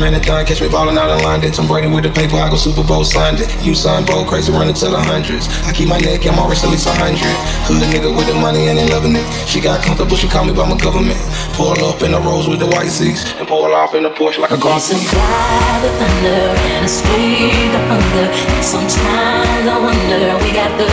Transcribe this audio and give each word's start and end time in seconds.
Catch 0.00 0.62
me 0.62 0.68
ballin' 0.68 0.98
out 0.98 1.12
in 1.14 1.22
London. 1.22 1.52
Tom 1.52 1.68
Brady 1.68 1.86
with 1.86 2.02
the 2.02 2.10
paper, 2.10 2.34
I 2.34 2.50
go 2.50 2.56
Super 2.56 2.82
Bowl 2.82 3.04
Sunday. 3.04 3.46
You 3.62 3.76
sign 3.76 4.02
bold, 4.02 4.26
crazy, 4.26 4.50
running 4.50 4.74
to 4.74 4.88
the 4.88 4.98
hundreds. 4.98 5.46
I 5.62 5.70
keep 5.70 5.86
my 5.86 6.00
neck, 6.00 6.26
I'm 6.26 6.40
always 6.40 6.64
at 6.64 6.74
least 6.74 6.88
a 6.88 6.94
hundred. 6.96 7.22
Hood 7.70 7.84
nigga 7.86 8.10
with 8.10 8.26
the 8.26 8.34
money 8.34 8.66
and 8.66 8.74
they 8.74 8.88
loving 8.88 9.14
it. 9.14 9.22
She 9.46 9.60
got 9.60 9.84
comfortable, 9.84 10.16
she 10.16 10.26
call 10.26 10.42
me 10.48 10.52
by 10.56 10.66
my 10.66 10.74
government. 10.74 11.20
Pull 11.54 11.78
up 11.84 12.02
in 12.02 12.10
the 12.10 12.18
rose 12.18 12.48
with 12.48 12.58
the 12.58 12.66
white 12.66 12.90
seats 12.90 13.30
and 13.38 13.46
pull 13.46 13.70
off 13.70 13.94
in 13.94 14.02
the 14.02 14.10
Porsche 14.10 14.40
like 14.40 14.50
a 14.50 14.58
car. 14.58 14.80
Survive 14.80 15.82
the 15.86 15.92
thunder 16.02 16.42
and 16.74 16.82
escape 16.82 17.70
the 17.70 17.82
hunger. 17.86 18.26
And 18.26 18.64
sometimes 18.66 19.64
I 19.70 19.76
wonder 19.78 20.34
we 20.42 20.50
got 20.50 20.72
the 20.80 20.88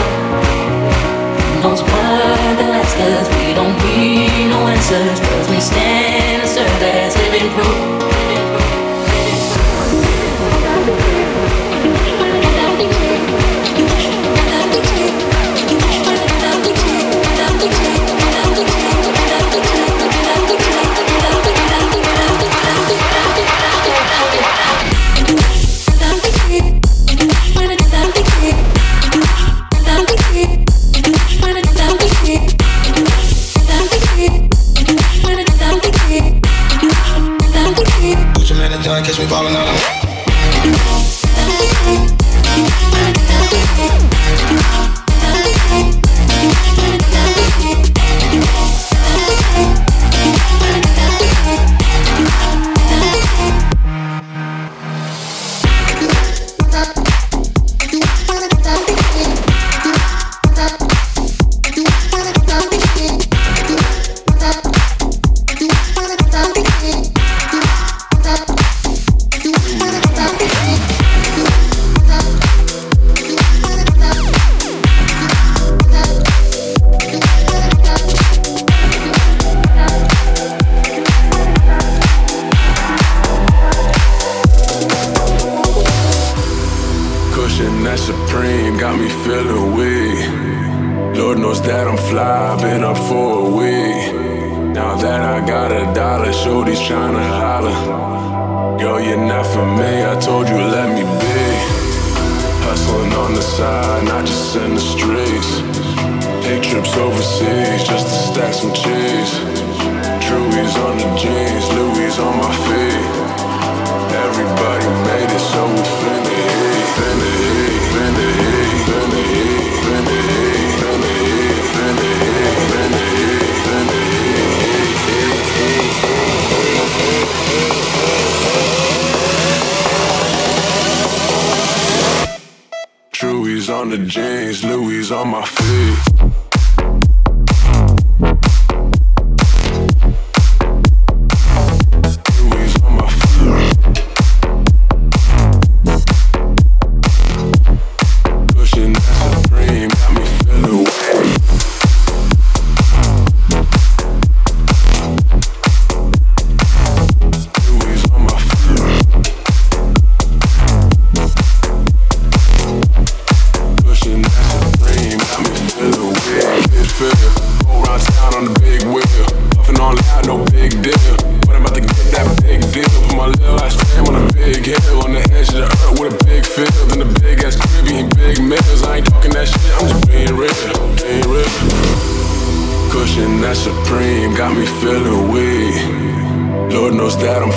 knows 1.66 1.82
what 1.82 2.54
the 2.62 2.68
last 2.70 2.94
cause 2.94 3.26
we 3.42 3.58
don't 3.58 3.74
need 3.82 4.54
no 4.54 4.68
answers 4.70 5.18
cause 5.18 5.50
we 5.50 5.58
stand 5.58 6.46
and 6.46 6.50
serve 6.52 6.84
as 6.86 7.18
living 7.18 7.50
proof 7.58 8.07
ballin' 39.30 39.56
out. 39.56 39.68
in 39.68 39.97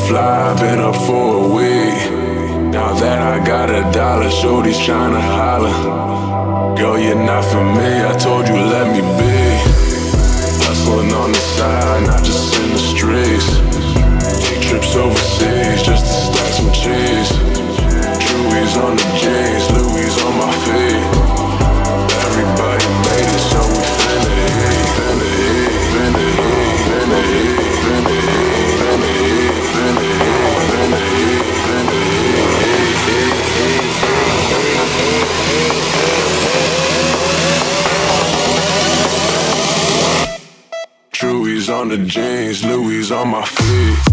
fly, 0.06 0.50
I've 0.50 0.60
been 0.60 0.80
up 0.80 0.96
for 0.96 1.44
a 1.44 1.48
week. 1.48 1.98
Now 2.72 2.92
that 2.94 3.18
I 3.20 3.44
got 3.44 3.68
a 3.70 3.82
dollar, 3.92 4.30
shorty's 4.30 4.78
trying 4.78 5.12
to 5.12 5.20
holler. 5.20 6.76
Girl, 6.76 6.98
you're 6.98 7.16
not 7.16 7.44
for 7.44 7.64
me, 7.64 7.90
I 8.10 8.12
told 8.16 8.48
you 8.48 8.54
let 8.54 8.86
me 8.94 9.02
be. 9.18 9.36
Hustling 10.64 11.12
on 11.12 11.32
the 11.32 11.42
side, 11.56 12.06
not 12.06 12.22
just 12.24 12.56
in 12.60 12.70
the 12.70 12.84
streets. 12.92 13.48
Take 14.46 14.62
trips 14.68 14.94
overseas 14.96 15.82
just 15.82 16.04
to 16.06 16.14
stack 16.26 16.52
some 16.58 16.72
cheese. 16.72 17.30
Chewy's 18.24 18.76
on 18.84 18.96
the 18.96 19.08
jeans, 19.20 19.64
Louis 19.74 20.14
on 20.24 20.34
my 20.38 20.52
feet. 20.64 21.02
Everybody 22.26 22.86
made 23.06 23.30
it, 23.36 23.42
so 23.50 23.60
we 23.74 23.84
finna 24.00 24.32
hit, 24.38 24.86
finna 24.96 25.28
hit, 25.40 25.72
finna 25.92 26.24
hit, 26.38 26.78
finna 26.86 27.20
hit, 27.30 27.59
The 41.90 41.98
James, 41.98 42.64
Louis 42.64 43.10
on 43.10 43.30
my 43.30 43.44
feet. 43.44 44.09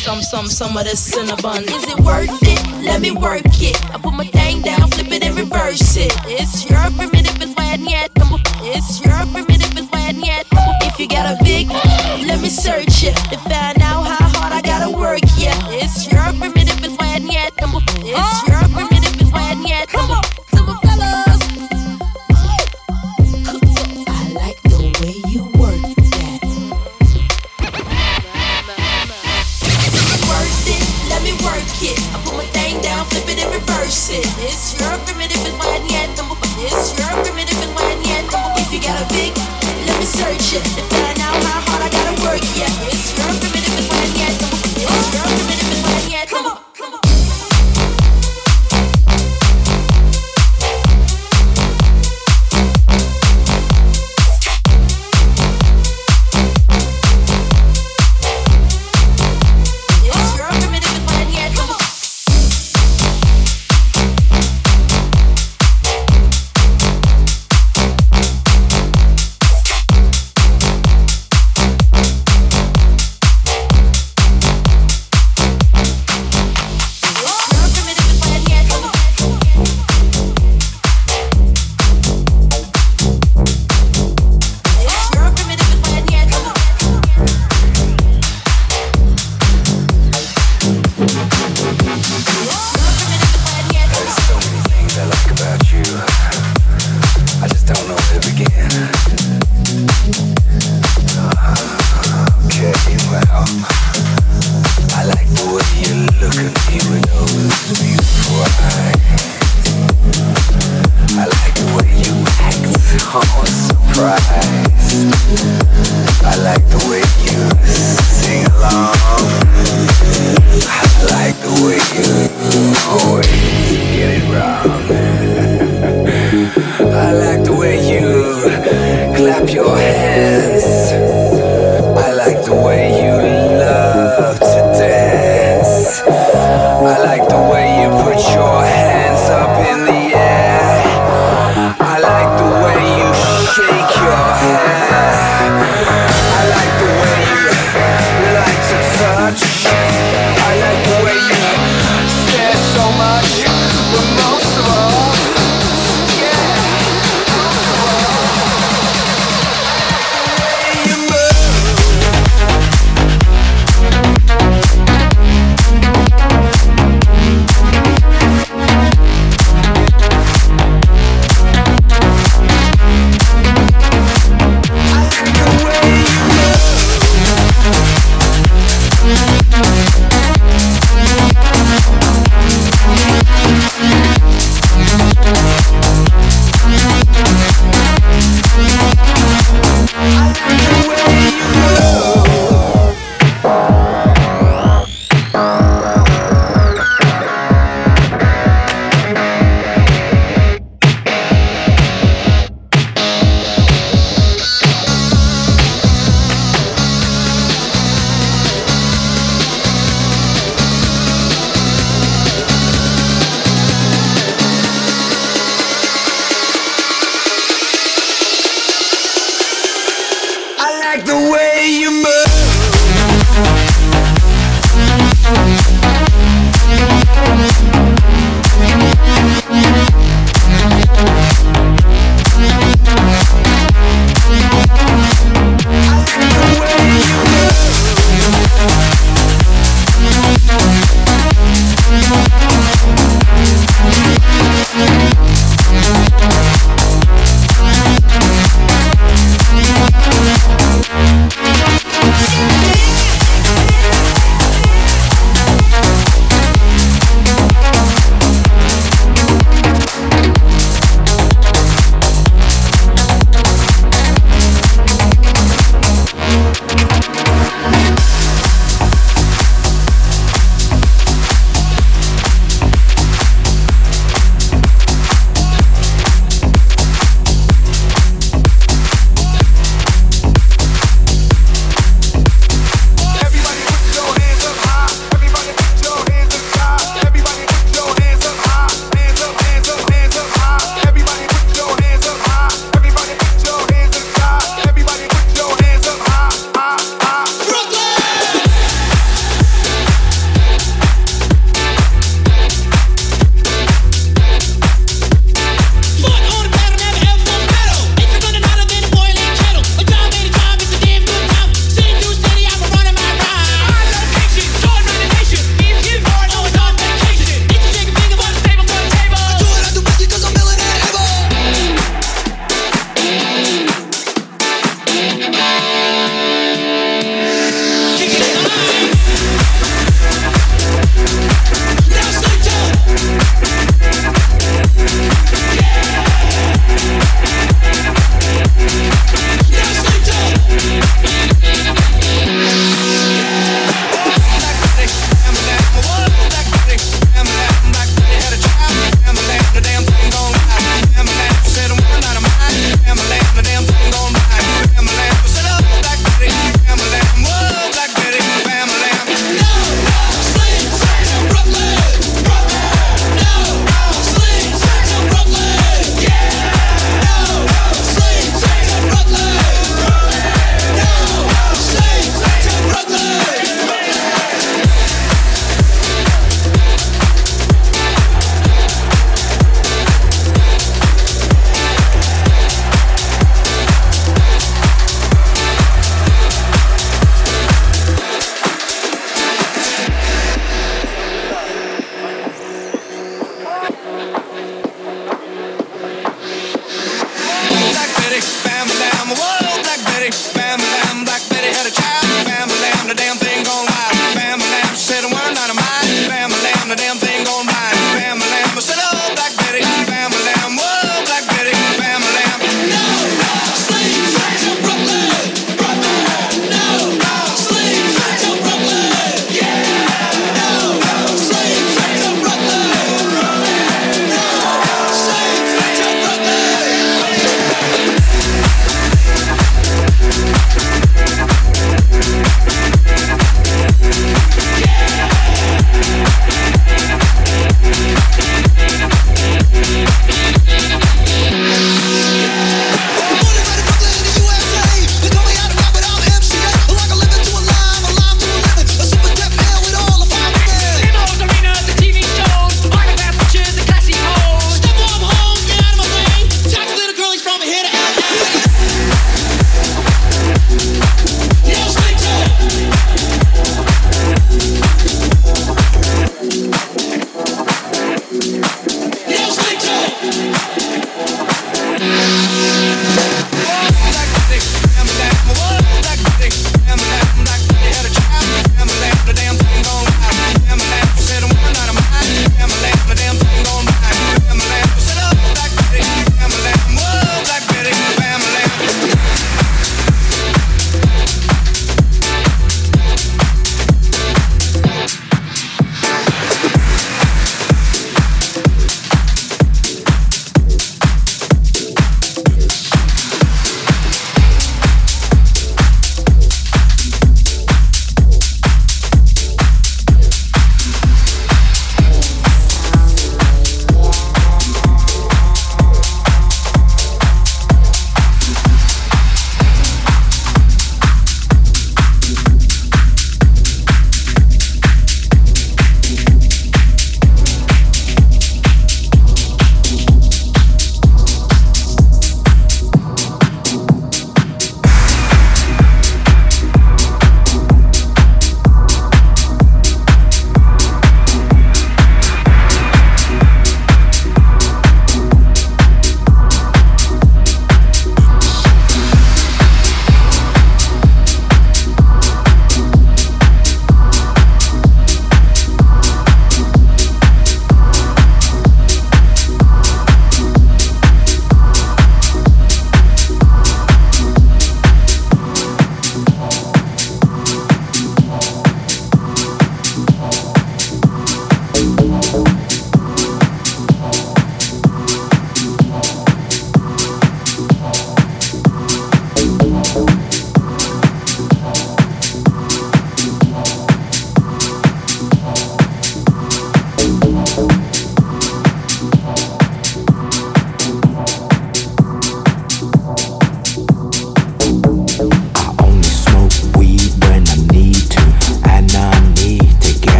Some, 0.00 0.22
some, 0.22 0.46
some 0.48 0.76
of 0.76 0.84
the 0.84 0.90
cinnabon. 0.96 1.66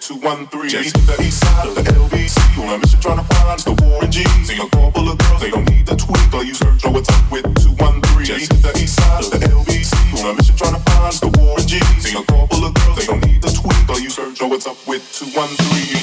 two, 0.00 0.16
one, 0.16 0.46
three. 0.48 0.68
Just 0.68 0.94
the 1.06 1.16
east 1.22 1.40
side 1.40 1.68
of 1.68 1.74
the 1.74 1.82
LBC 1.82 2.38
on 2.62 2.74
a 2.74 2.78
mission 2.78 3.00
trying 3.00 3.18
to 3.18 3.34
find 3.34 3.60
the 3.60 3.72
Warren 3.82 4.10
G's. 4.10 4.50
And 4.50 4.60
a 4.60 4.68
car 4.68 4.90
full 4.92 5.08
of 5.08 5.18
girls, 5.18 5.40
they 5.40 5.50
don't 5.50 5.68
need 5.70 5.86
the 5.86 5.96
tweak. 5.96 6.34
All 6.34 6.42
you 6.42 6.54
search 6.54 6.84
or 6.84 6.92
what's 6.92 7.08
up 7.08 7.30
with 7.30 7.46
two, 7.62 7.70
one, 7.82 8.00
three. 8.02 8.24
Just 8.24 8.50
the 8.62 8.72
east 8.78 8.96
side 8.96 9.24
of 9.24 9.30
the 9.30 9.38
LBC 9.38 10.24
on 10.24 10.30
a 10.30 10.34
mission 10.34 10.56
trying 10.56 10.74
to 10.74 10.82
find 10.90 11.14
the 11.14 11.28
Warren 11.38 11.66
G's. 11.66 12.04
And 12.06 12.16
a 12.16 12.24
car 12.26 12.46
full 12.48 12.64
of 12.64 12.74
girls, 12.74 12.96
they 12.98 13.06
don't 13.06 13.24
need 13.26 13.42
the 13.42 13.50
tweak. 13.50 13.88
All 13.88 14.00
you 14.00 14.10
search 14.10 14.40
or 14.42 14.48
what's 14.48 14.66
up 14.66 14.76
with 14.86 15.02
two, 15.12 15.26
one, 15.38 15.48
three. 15.48 15.95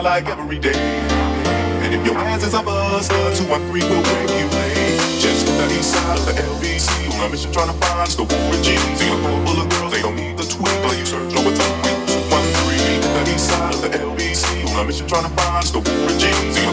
I 0.00 0.02
like 0.02 0.28
every 0.28 0.58
day. 0.58 0.72
And 1.84 1.92
if 1.92 2.00
your 2.06 2.16
ass 2.16 2.42
is 2.42 2.54
a 2.54 2.62
buster, 2.62 3.12
213 3.12 3.84
will 3.84 4.00
wake 4.00 4.32
you 4.32 4.48
late. 4.48 4.96
Just 5.20 5.44
to 5.44 5.52
the 5.52 5.68
east 5.76 5.92
side 5.92 6.16
of 6.16 6.24
the 6.24 6.32
LBC, 6.40 6.88
on 7.20 7.26
a 7.26 7.28
mission 7.28 7.52
trying 7.52 7.68
to 7.68 7.76
find 7.84 8.08
the 8.08 8.24
war 8.24 8.44
with 8.48 8.64
jeans. 8.64 8.80
See 8.96 9.12
a 9.12 9.16
boat 9.20 9.44
full 9.44 9.60
of 9.60 9.68
girls, 9.68 9.92
they 9.92 10.00
don't 10.00 10.16
need 10.16 10.40
the 10.40 10.48
tweet, 10.48 10.72
but 10.80 10.96
you 10.96 11.04
search 11.04 11.28
over 11.36 11.52
time 11.52 11.76
with 11.84 12.16
213. 12.32 12.96
The 13.12 13.28
east 13.28 13.44
side 13.44 13.74
of 13.76 13.82
the 13.84 13.92
LBC, 13.92 14.72
on 14.72 14.80
a 14.80 14.84
mission 14.88 15.04
trying 15.04 15.28
to 15.28 15.32
find 15.36 15.68
the 15.68 15.84
war 15.84 16.00
with 16.08 16.16
jeans. 16.16 16.56
See 16.56 16.64
a 16.64 16.72